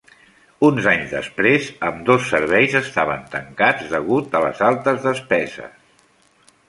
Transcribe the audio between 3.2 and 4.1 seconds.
tancats